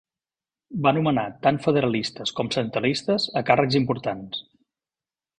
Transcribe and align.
Va 0.85 0.93
nomenar 0.97 1.25
tant 1.47 1.59
federalistes 1.65 2.33
com 2.39 2.49
centralistes 2.55 3.27
a 3.41 3.43
càrrecs 3.51 3.77
importants. 3.81 4.41